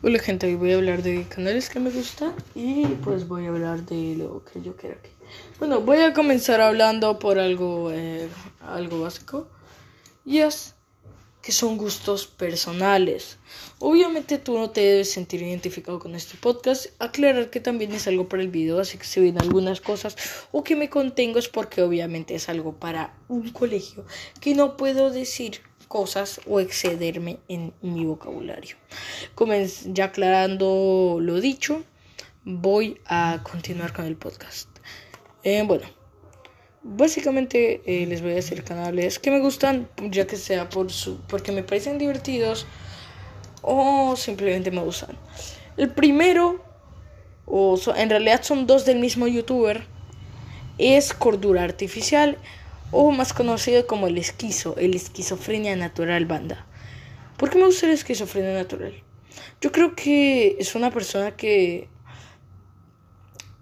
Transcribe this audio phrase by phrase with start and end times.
[0.00, 3.48] Hola gente, hoy voy a hablar de canales que me gustan y pues voy a
[3.48, 5.10] hablar de lo que yo quiero aquí.
[5.58, 8.28] Bueno, voy a comenzar hablando por algo, eh,
[8.60, 9.48] algo básico
[10.24, 10.76] y es
[11.42, 13.38] que son gustos personales.
[13.80, 16.86] Obviamente tú no te debes sentir identificado con este podcast.
[17.00, 20.16] Aclarar que también es algo para el video, así que si ven algunas cosas
[20.52, 24.04] o que me contengo es porque obviamente es algo para un colegio
[24.40, 28.76] que no puedo decir cosas o excederme en mi vocabulario.
[29.86, 31.82] ya aclarando lo dicho,
[32.44, 34.68] voy a continuar con el podcast.
[35.42, 35.86] Eh, bueno,
[36.82, 41.20] básicamente eh, les voy a decir canales que me gustan, ya que sea por su,
[41.22, 42.66] porque me parecen divertidos
[43.62, 45.16] o simplemente me gustan.
[45.76, 46.62] El primero,
[47.46, 49.84] o en realidad son dos del mismo youtuber,
[50.78, 52.38] es Cordura Artificial
[52.90, 56.66] o más conocido como el esquizo, el esquizofrenia natural banda.
[57.36, 58.94] ¿Por qué me gusta la esquizofrenia natural?
[59.60, 61.88] Yo creo que es una persona que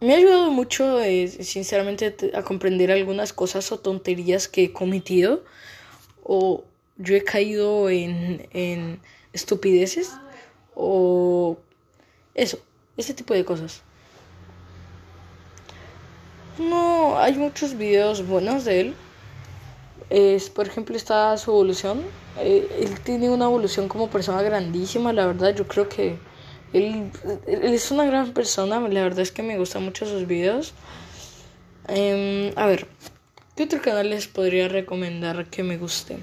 [0.00, 5.44] me ha ayudado mucho, eh, sinceramente, a comprender algunas cosas o tonterías que he cometido.
[6.24, 6.64] O
[6.96, 9.00] yo he caído en, en
[9.32, 10.12] estupideces.
[10.74, 11.56] O
[12.34, 12.58] eso,
[12.96, 13.82] ese tipo de cosas.
[16.58, 18.94] No, hay muchos videos buenos de él
[20.12, 22.02] es, por ejemplo, está su evolución.
[22.38, 25.54] Eh, él tiene una evolución como persona grandísima, la verdad.
[25.54, 26.18] Yo creo que
[26.74, 27.10] él,
[27.46, 28.78] es una gran persona.
[28.78, 30.74] La verdad es que me gustan mucho sus videos.
[31.88, 32.86] Em, a ver,
[33.56, 36.18] ¿qué otro canal les podría recomendar que me guste?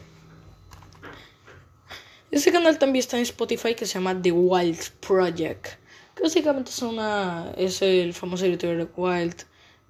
[2.30, 5.66] Este canal también está en Spotify que se llama The Wild Project.
[6.22, 7.54] Básicamente es una.
[7.58, 9.46] es el famoso youtuber Wild.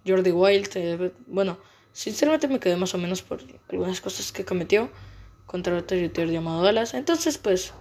[0.08, 0.69] Jordi Wild.
[0.75, 1.69] Eh, bueno
[2.00, 4.89] Sinceramente me quedé más o menos por algunas cosas que cometió
[5.45, 6.94] contra otro youtuber llamado Dallas.
[6.94, 7.73] Entonces, pues,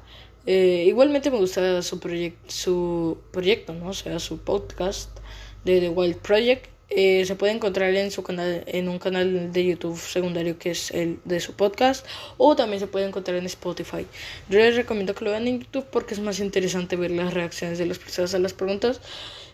[0.45, 2.01] eh, igualmente me gusta su,
[2.49, 3.91] su proyecto, ¿no?
[3.91, 5.17] O sea, su podcast
[5.65, 6.67] de The Wild Project.
[6.89, 10.91] Eh, se puede encontrar en su canal, en un canal de YouTube secundario que es
[10.91, 12.05] el de su podcast,
[12.39, 14.05] o también se puede encontrar en Spotify.
[14.49, 17.79] Yo les recomiendo que lo vean en YouTube porque es más interesante ver las reacciones
[17.79, 19.01] de las personas a las preguntas.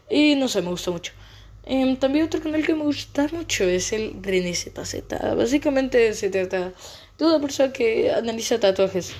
[0.08, 1.12] Y no sé, me gusta mucho.
[1.66, 5.02] Em, también otro canal que me gusta mucho es el René ZZ.
[5.36, 6.72] Básicamente se trata
[7.18, 9.14] de una persona que analiza tatuajes.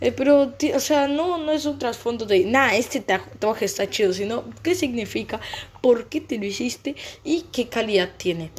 [0.00, 4.12] Eh, pero, o sea, no, no es un trasfondo de, nada, este tatuaje está chido,
[4.14, 5.40] sino qué significa,
[5.82, 8.50] por qué te lo hiciste y qué calidad tiene.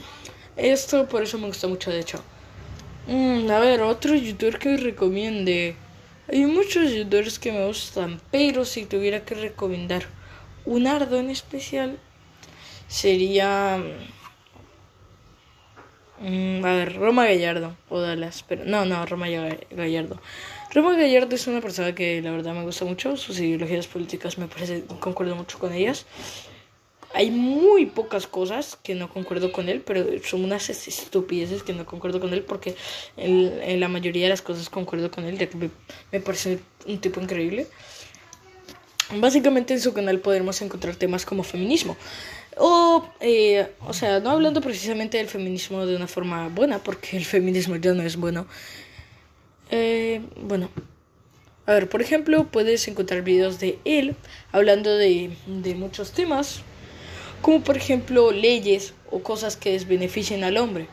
[0.55, 2.21] Esto por eso me gusta mucho, de hecho.
[3.07, 5.75] Mm, a ver, otro youtuber que recomiende.
[6.31, 10.05] Hay muchos youtubers que me gustan, pero si tuviera que recomendar
[10.65, 11.97] un ardo en especial,
[12.91, 13.81] sería.
[16.19, 19.27] Mm, a ver, Roma Gallardo o Dallas, pero no, no, Roma
[19.71, 20.21] Gallardo.
[20.73, 24.47] Roma Gallardo es una persona que la verdad me gusta mucho, sus ideologías políticas me
[24.47, 26.05] parece, concuerdo mucho con ellas.
[27.13, 31.85] Hay muy pocas cosas que no concuerdo con él, pero son unas estupideces que no
[31.85, 32.75] concuerdo con él porque
[33.17, 37.19] en, la mayoría de las cosas concuerdo con él, ya que me parece un tipo
[37.19, 37.67] increíble.
[39.15, 41.97] Básicamente en su canal podremos encontrar temas como feminismo.
[42.57, 47.25] O, eh, o sea, no hablando precisamente del feminismo de una forma buena, porque el
[47.25, 48.45] feminismo ya no es bueno.
[49.69, 50.69] Eh, bueno,
[51.65, 54.15] a ver, por ejemplo, puedes encontrar videos de él
[54.51, 56.61] hablando de, de muchos temas,
[57.41, 60.87] como por ejemplo leyes o cosas que desbeneficien al hombre.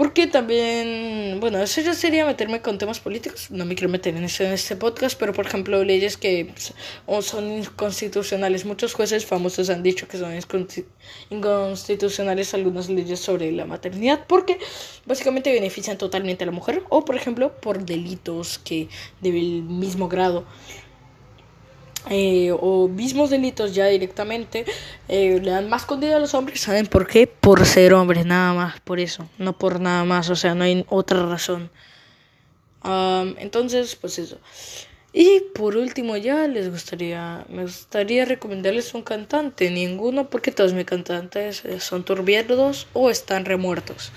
[0.00, 3.50] Porque también, bueno, eso ya sería meterme con temas políticos.
[3.50, 6.54] No me quiero meter en, en este podcast, pero por ejemplo, leyes que
[7.20, 8.64] son inconstitucionales.
[8.64, 10.32] Muchos jueces famosos han dicho que son
[11.28, 14.58] inconstitucionales algunas leyes sobre la maternidad porque
[15.04, 18.88] básicamente benefician totalmente a la mujer o, por ejemplo, por delitos que
[19.20, 20.46] del mismo grado
[22.08, 24.64] eh, o mismos delitos ya directamente
[25.08, 26.60] eh, le dan más condena a los hombres.
[26.60, 27.26] ¿Saben por qué?
[27.26, 30.84] Por ser hombres, nada más, por eso, no por nada más, o sea, no hay
[30.88, 31.70] otra razón.
[33.38, 34.38] entonces, pues eso.
[35.12, 40.84] Y por último ya les gustaría, me gustaría recomendarles un cantante, ninguno porque todos mis
[40.84, 44.12] cantantes son turbierdos o están remuertos.